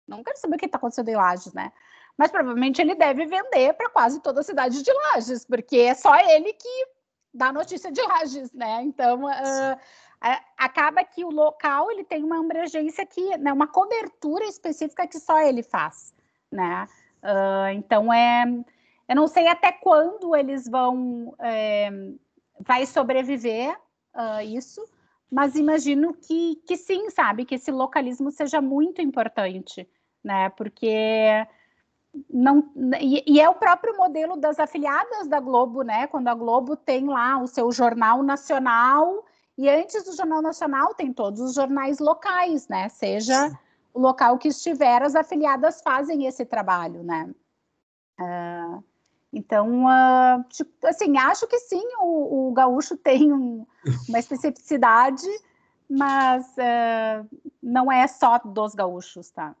[0.07, 1.71] Não quero saber o que está acontecendo em Lages, né?
[2.17, 6.15] mas provavelmente ele deve vender para quase toda a cidade de Lages, porque é só
[6.15, 6.87] ele que
[7.33, 8.81] dá notícia de Lages, né?
[8.83, 9.79] Então, uh,
[10.57, 15.39] acaba que o local ele tem uma abrangência que, né, uma cobertura específica que só
[15.39, 16.13] ele faz,
[16.55, 16.87] né?
[17.21, 18.45] Uh, então, é,
[19.07, 21.89] eu não sei até quando eles vão, é,
[22.59, 23.75] vai sobreviver
[24.15, 24.83] uh, isso,
[25.31, 27.45] mas imagino que, que sim, sabe?
[27.45, 29.87] Que esse localismo seja muito importante,
[30.23, 30.49] né?
[30.49, 31.45] Porque
[32.29, 36.07] não e, e, é o próprio modelo das afiliadas da Globo, né?
[36.07, 39.25] Quando a Globo tem lá o seu jornal nacional
[39.57, 42.87] e antes do jornal nacional tem todos os jornais locais, né?
[42.89, 43.51] Seja.
[43.95, 47.33] O local que estiver, as afiliadas fazem esse trabalho, né?
[48.19, 48.83] Uh,
[49.31, 53.65] então, uh, tipo, assim, acho que sim, o, o gaúcho tem um,
[54.09, 55.25] uma especificidade,
[55.89, 57.25] mas uh,
[57.63, 59.55] não é só dos gaúchos, tá?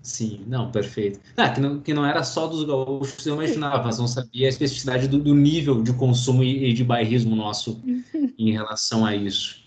[0.00, 1.20] Sim, não, perfeito.
[1.36, 4.50] Ah, que, não, que não era só dos gaúchos, eu imaginava, mas não sabia a
[4.50, 7.82] especificidade do, do nível de consumo e, e, de bairrismo nosso
[8.38, 9.63] em relação a isso.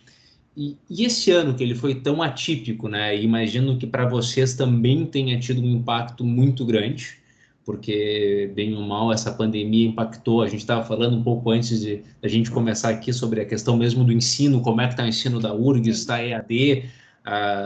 [0.57, 3.15] E, e, esse ano que ele foi tão atípico, né?
[3.21, 7.19] Imagino que para vocês também tenha tido um impacto muito grande,
[7.63, 10.41] porque bem ou mal essa pandemia impactou.
[10.41, 13.77] A gente estava falando um pouco antes de a gente começar aqui sobre a questão
[13.77, 16.85] mesmo do ensino, como é que está o ensino da URGS, está EAD,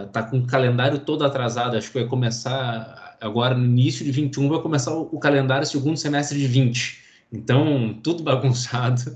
[0.08, 4.50] está com o calendário todo atrasado, acho que vai começar agora no início de 21,
[4.50, 7.00] vai começar o, o calendário segundo semestre de 20.
[7.32, 9.16] Então, tudo bagunçado.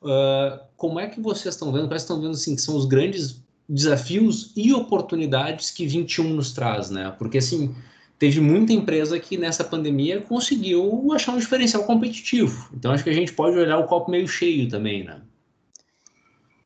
[0.00, 1.88] Uh, como é que vocês estão vendo?
[1.88, 6.88] Quais estão vendo assim, que são os grandes desafios e oportunidades que 21 nos traz,
[6.88, 7.14] né?
[7.18, 7.74] Porque assim,
[8.18, 12.68] teve muita empresa que nessa pandemia conseguiu achar um diferencial competitivo.
[12.72, 15.20] Então acho que a gente pode olhar o copo meio cheio também, né?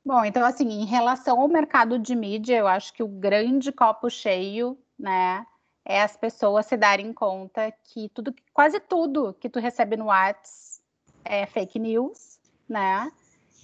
[0.05, 4.11] Bom, então assim, em relação ao mercado de mídia, eu acho que o grande copo
[4.11, 5.45] cheio, né,
[5.85, 10.83] é as pessoas se darem conta que tudo, quase tudo que tu recebe no WhatsApp
[11.25, 13.11] é fake news, né?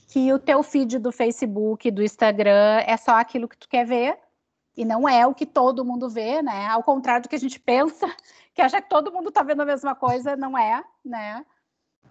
[0.08, 4.18] Que o teu feed do Facebook, do Instagram é só aquilo que tu quer ver
[4.76, 6.66] e não é o que todo mundo vê, né?
[6.66, 8.06] Ao contrário do que a gente pensa,
[8.54, 11.44] que acha que todo mundo tá vendo a mesma coisa, não é, né?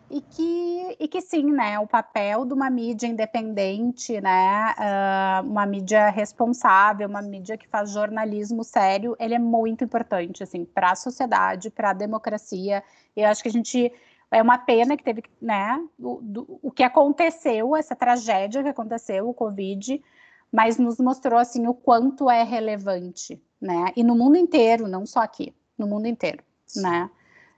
[0.10, 5.66] e que, e que sim, né, o papel de uma mídia independente, né, uh, uma
[5.66, 10.96] mídia responsável, uma mídia que faz jornalismo sério, ele é muito importante, assim, para a
[10.96, 12.82] sociedade, para a democracia,
[13.16, 13.92] e eu acho que a gente,
[14.32, 19.30] é uma pena que teve, né, o, do, o que aconteceu, essa tragédia que aconteceu,
[19.30, 20.04] o Covid,
[20.52, 25.22] mas nos mostrou, assim, o quanto é relevante, né, e no mundo inteiro, não só
[25.22, 26.44] aqui, no mundo inteiro,
[26.76, 27.10] né,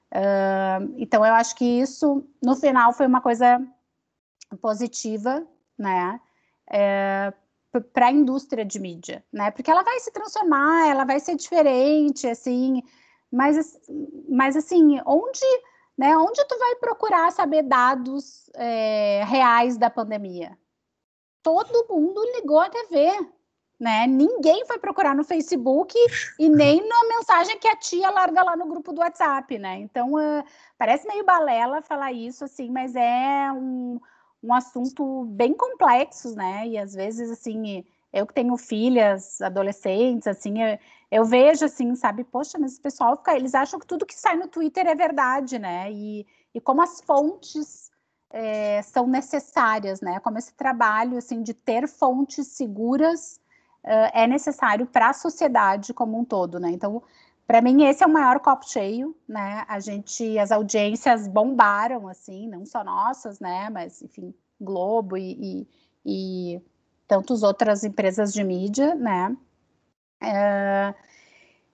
[0.09, 3.61] Uh, então, eu acho que isso, no final, foi uma coisa
[4.61, 5.45] positiva,
[5.77, 6.19] né?
[6.71, 7.33] É,
[7.93, 9.51] para a indústria de mídia, né?
[9.51, 12.81] Porque ela vai se transformar, ela vai ser diferente, assim,
[13.31, 13.79] mas,
[14.27, 15.45] mas assim, onde,
[15.99, 16.17] né?
[16.17, 20.57] Onde tu vai procurar saber dados é, reais da pandemia?
[21.43, 23.11] Todo mundo ligou a TV,
[23.77, 24.07] né?
[24.07, 25.93] Ninguém foi procurar no Facebook
[26.39, 29.79] e nem na mensagem que a tia larga lá no grupo do WhatsApp, né?
[29.79, 30.43] Então, uh,
[30.77, 33.99] parece meio balela falar isso, assim, mas é um,
[34.41, 36.65] um assunto bem complexo, né?
[36.65, 37.83] E às vezes, assim,
[38.13, 40.79] eu que tenho filhas, adolescentes, assim, eu,
[41.11, 42.23] eu vejo, assim, sabe?
[42.23, 45.57] Poxa, mas o pessoal fica, eles acham que tudo que sai no Twitter é verdade,
[45.57, 45.91] né?
[45.91, 47.89] E, e como as fontes
[48.29, 50.19] é, são necessárias, né?
[50.19, 53.39] Como esse trabalho, assim, de ter fontes seguras
[53.83, 56.69] uh, é necessário para a sociedade como um todo, né?
[56.69, 57.01] Então,
[57.47, 59.65] para mim, esse é o maior copo cheio, né?
[59.67, 63.69] A gente, as audiências bombaram, assim, não só nossas, né?
[63.71, 65.65] Mas, enfim, Globo e,
[66.05, 66.61] e, e
[67.07, 69.35] tantas outras empresas de mídia, né?
[70.21, 70.93] Uh,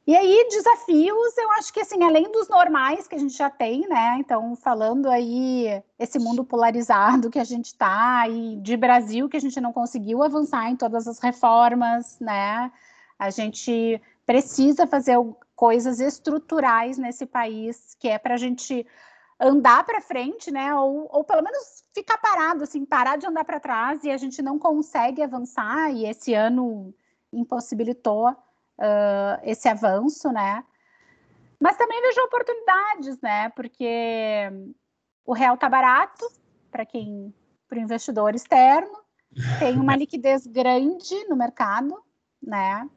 [0.08, 3.88] E aí, desafios, eu acho que assim, além dos normais que a gente já tem,
[3.88, 4.18] né?
[4.20, 9.40] Então, falando aí esse mundo polarizado que a gente está, e de Brasil que a
[9.42, 12.72] gente não conseguiu avançar em todas as reformas, né?
[13.18, 15.18] A gente precisa fazer
[15.56, 18.86] coisas estruturais nesse país, que é para a gente
[19.40, 20.74] andar para frente, né?
[20.76, 24.40] Ou, ou pelo menos ficar parado, assim, parar de andar para trás e a gente
[24.44, 26.94] não consegue avançar, e esse ano
[27.32, 30.64] impossibilitou uh, esse avanço, né?
[31.60, 33.50] Mas também vejo oportunidades, né?
[33.50, 34.50] Porque
[35.26, 36.26] o real tá barato
[36.70, 37.34] para quem,
[37.68, 38.98] para o investidor externo,
[39.60, 42.02] tem uma liquidez grande no mercado,
[42.42, 42.88] né?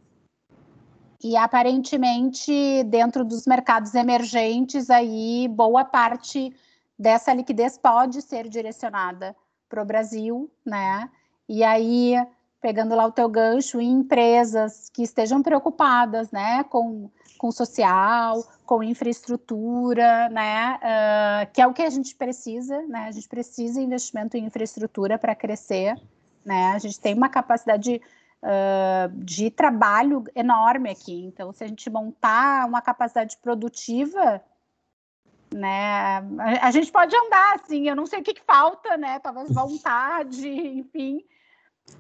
[1.23, 6.55] E aparentemente, dentro dos mercados emergentes, aí boa parte
[6.99, 9.35] dessa liquidez pode ser direcionada
[9.69, 11.11] para o Brasil, né?
[11.49, 12.15] E aí,
[12.61, 18.83] pegando lá o teu gancho, em empresas que estejam preocupadas, né, com, com social, com
[18.83, 23.07] infraestrutura, né, uh, que é o que a gente precisa, né?
[23.09, 25.95] A gente precisa de investimento em infraestrutura para crescer,
[26.45, 26.73] né?
[26.73, 28.01] A gente tem uma capacidade
[28.43, 31.25] uh, de trabalho enorme aqui.
[31.27, 34.43] Então, se a gente montar uma capacidade produtiva,
[35.55, 36.19] né,
[36.61, 37.89] a, gente pode andar assim.
[37.89, 39.19] Eu não sei o que, que falta, né?
[39.21, 41.25] Talvez vontade, enfim.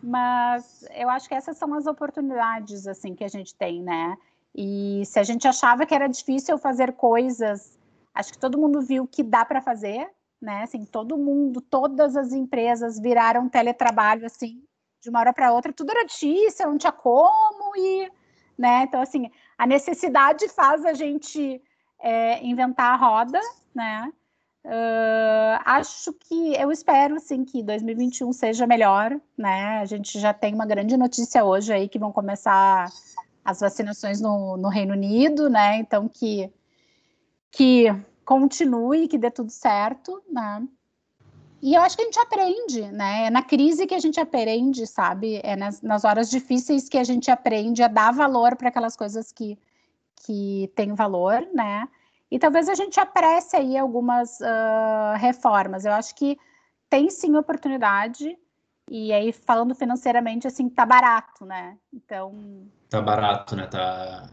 [0.03, 4.16] Mas eu acho que essas são as oportunidades assim que a gente tem, né?
[4.55, 7.79] E se a gente achava que era difícil fazer coisas,
[8.14, 10.09] acho que todo mundo viu que dá para fazer,
[10.40, 10.62] né?
[10.62, 14.62] Assim, todo mundo, todas as empresas viraram teletrabalho assim
[15.01, 18.11] de uma hora para outra, tudo era difícil, não tinha como, e,
[18.59, 21.62] né, então, assim, a necessidade faz a gente
[22.01, 23.40] é, inventar a roda,
[23.74, 24.12] né,
[24.69, 30.55] uh, acho que, eu espero, assim, que 2021 seja melhor, né, a gente já tem
[30.55, 32.91] uma grande notícia hoje aí, que vão começar
[33.45, 36.53] as vacinações no, no Reino Unido, né, então que,
[37.51, 37.87] que
[38.25, 40.63] continue, que dê tudo certo, né,
[41.61, 43.27] e eu acho que a gente aprende, né?
[43.27, 45.41] É na crise que a gente aprende, sabe?
[45.43, 49.33] É nas, nas horas difíceis que a gente aprende a dar valor para aquelas coisas
[49.33, 49.59] que,
[50.25, 51.89] que têm valor, né?
[52.31, 55.85] E talvez a gente apresse aí algumas uh, reformas.
[55.85, 56.37] Eu acho que
[56.91, 58.37] tem sim oportunidade.
[58.91, 61.77] E aí, falando financeiramente, assim, tá barato, né?
[61.93, 62.67] Então.
[62.88, 63.67] Tá barato, né?
[63.67, 64.31] Tá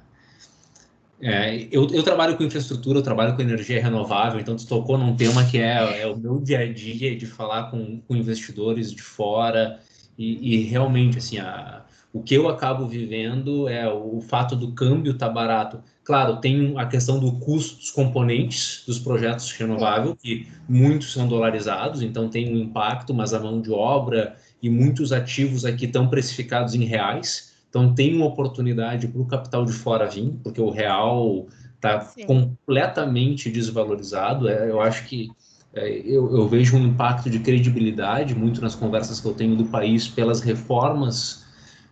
[1.22, 5.16] é, eu, eu, trabalho com infraestrutura, eu trabalho com energia renovável, então tu tocou num
[5.16, 9.02] tema que é, é o meu dia a dia de falar com, com investidores de
[9.02, 9.80] fora
[10.18, 15.12] e, e realmente assim a, o que eu acabo vivendo é o, fato do câmbio
[15.12, 15.84] estar tá barato.
[16.02, 22.02] Claro, tem a questão do custo dos componentes dos projetos renováveis, que muitos são dolarizados,
[22.02, 26.74] então tem um impacto, mas a mão de obra e muitos ativos aqui estão precificados
[26.74, 27.54] em reais.
[27.70, 33.52] Então, tem uma oportunidade para o capital de fora vir, porque o real está completamente
[33.52, 34.48] desvalorizado.
[34.48, 35.32] É, eu acho que
[35.74, 39.66] é, eu, eu, vejo um impacto de credibilidade muito nas conversas que eu tenho do
[39.66, 41.45] país pelas reformas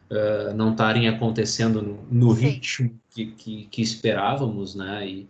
[0.10, 5.08] uh, não estarem acontecendo no, no ritmo que, que, que, esperávamos, né?
[5.08, 5.28] E,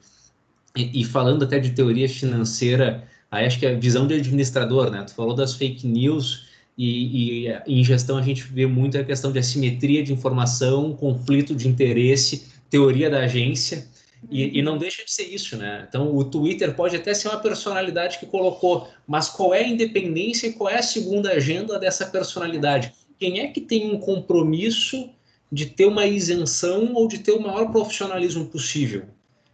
[0.76, 5.04] e, e, falando até de teoria financeira, aí acho que a visão de administrador, né?
[5.04, 9.32] Tu falou das fake news e, e, em gestão a gente vê muito a questão
[9.32, 13.88] de assimetria de informação, conflito de interesse, teoria da agência,
[14.30, 15.86] e, e, não deixa de ser isso, né?
[15.88, 20.48] Então, o Twitter pode até ser uma personalidade que colocou, mas qual é a independência
[20.48, 22.94] e qual é a segunda agenda dessa personalidade?
[23.24, 25.10] Quem é que tem um compromisso
[25.50, 29.06] de ter uma isenção ou de ter o maior profissionalismo possível?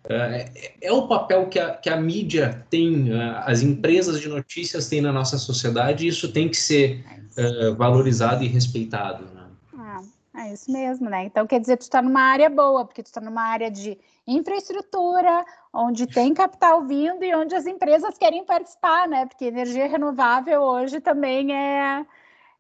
[0.10, 4.90] É, é, o papel que a, que a mídia tem, é, as empresas de notícias
[4.90, 7.06] têm na nossa sociedade, e isso tem que ser
[7.38, 9.26] é, valorizado e respeitado.
[9.36, 9.44] Né?
[9.78, 10.02] Ah,
[10.38, 11.26] é isso mesmo, né?
[11.26, 15.46] Então quer dizer, tu está numa área boa, porque tu está numa área de infraestrutura,
[15.72, 19.28] onde tem capital vindo e onde as empresas querem participar, né?
[19.28, 22.04] Porque energia renovável hoje também é,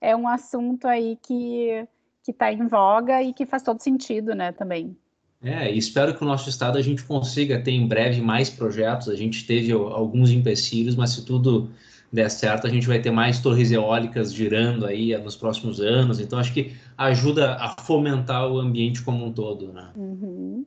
[0.01, 1.87] é um assunto aí que
[2.27, 4.51] está em voga e que faz todo sentido, né?
[4.51, 4.95] Também.
[5.41, 9.07] É, espero que o nosso estado a gente consiga ter em breve mais projetos.
[9.09, 11.71] A gente teve alguns empecilhos, mas se tudo
[12.11, 16.19] der certo, a gente vai ter mais torres eólicas girando aí nos próximos anos.
[16.19, 19.91] Então, acho que ajuda a fomentar o ambiente como um todo, né?
[19.95, 20.65] Uhum.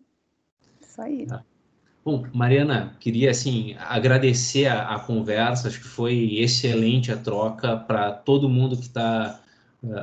[0.80, 1.26] Isso aí.
[1.30, 1.51] É.
[2.04, 5.68] Bom, Mariana, queria assim agradecer a, a, conversa.
[5.68, 9.40] Acho que foi excelente a troca para todo mundo que está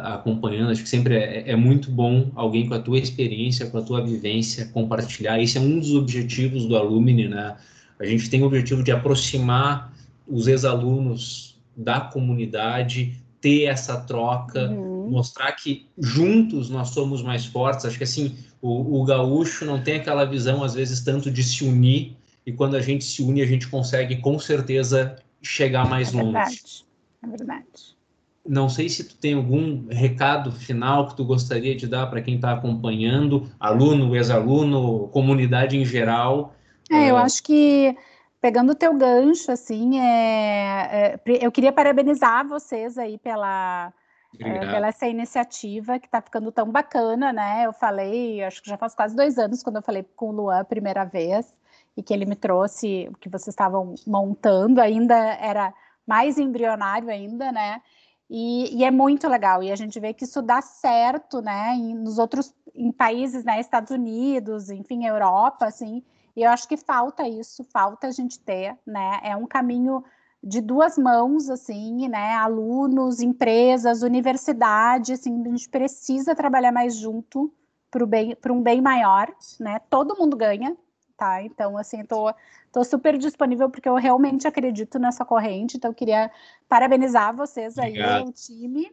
[0.03, 0.71] acompanhando.
[0.71, 4.01] Acho que sempre é, é, muito bom alguém com a tua experiência, com a tua
[4.01, 5.41] vivência, compartilhar.
[5.41, 7.57] Esse é um dos objetivos do Alumni, né?
[7.99, 9.93] A gente tem o objetivo de aproximar
[10.27, 14.88] os ex-alunos da comunidade, ter essa troca, uhum.
[15.09, 17.85] Mostrar que juntos nós somos mais fortes.
[17.85, 21.63] Acho que assim, o, o gaúcho não tem aquela visão, às vezes, tanto de se
[21.63, 26.17] unir, e quando a gente se une, a gente consegue com certeza chegar mais é
[26.17, 26.33] longe.
[26.33, 26.85] Verdade.
[27.23, 27.99] É verdade.
[28.47, 32.35] Não sei se tu tem algum recado final que tu gostaria de dar para quem
[32.35, 36.55] está acompanhando, aluno, ex-aluno, comunidade em geral.
[36.89, 37.19] É, eu uh...
[37.19, 37.95] acho que
[38.41, 43.93] pegando o teu gancho, assim, é, é, eu queria parabenizar vocês aí pela,
[44.39, 47.65] é, pela essa iniciativa que está ficando tão bacana, né?
[47.65, 50.59] Eu falei, acho que já faz quase dois anos quando eu falei com o Luan
[50.59, 51.53] a primeira vez
[51.97, 55.73] e que ele me trouxe o que vocês estavam montando, ainda era
[56.05, 57.81] mais embrionário ainda, né?
[58.29, 61.95] E, e, é muito legal, e a gente vê que isso dá certo, né, em,
[61.95, 66.03] nos outros em países, né, Estados Unidos, enfim, Europa, assim,
[66.35, 70.03] e eu acho que falta isso, falta a gente ter, né, é um caminho
[70.41, 77.53] de duas mãos, assim, né, alunos, empresas, universidade, assim, a gente precisa trabalhar mais junto
[77.89, 79.27] para um bem maior,
[79.59, 80.77] né, todo mundo ganha,
[81.17, 82.33] tá, então, assim, tô
[82.69, 86.31] Estou super disponível porque eu realmente acredito nessa corrente, então eu queria
[86.67, 88.17] parabenizar vocês Obrigado.
[88.17, 88.91] aí, o time,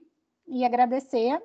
[0.48, 1.40] e agradecer.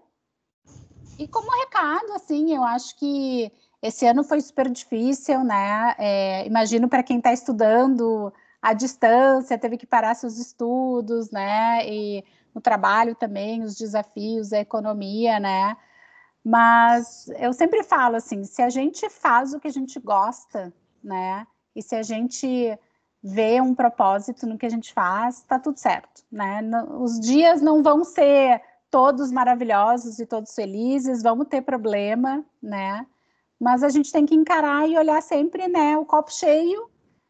[1.19, 5.93] E como recado, assim, eu acho que esse ano foi super difícil, né?
[5.99, 8.31] É, imagino para quem está estudando
[8.61, 11.87] à distância, teve que parar seus estudos, né?
[11.87, 15.75] E no trabalho também, os desafios, a economia, né?
[16.43, 21.47] Mas eu sempre falo assim, se a gente faz o que a gente gosta, né?
[21.75, 22.77] E se a gente
[23.23, 26.61] vê um propósito no que a gente faz, está tudo certo, né?
[26.99, 33.07] Os dias não vão ser todos maravilhosos e todos felizes, vamos ter problema, né?
[33.59, 36.89] Mas a gente tem que encarar e olhar sempre, né, o copo cheio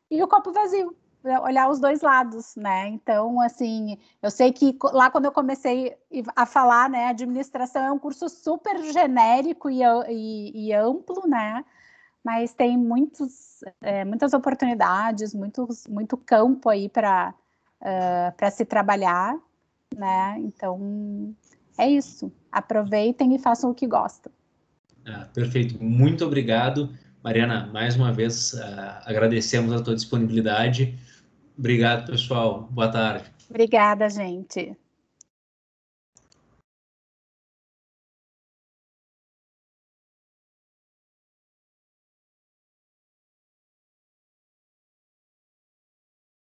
[0.09, 2.88] e o copo vazio, olhar os dois lados, né?
[2.88, 5.95] Então, assim, eu sei que lá quando eu comecei
[6.36, 11.63] a falar, né, administração é um curso super genérico e, e, e amplo, né?
[12.24, 17.34] Mas tem muitos é, muitas oportunidades, muito, muito campo aí para
[17.82, 19.36] uh, para se trabalhar,
[19.95, 20.36] né?
[20.39, 21.36] Então
[21.78, 22.32] é isso.
[22.51, 24.32] Aproveitem e façam o que gostam.
[25.05, 25.84] Ah, perfeito.
[25.84, 26.93] Muito obrigado,
[27.24, 27.69] Mariana.
[27.74, 28.59] Mais uma vez uh,
[29.05, 30.97] agradecemos a tua disponibilidade.
[31.58, 32.68] Obrigado, pessoal.
[32.72, 33.26] Boa tarde.
[33.49, 34.76] Obrigada, gente.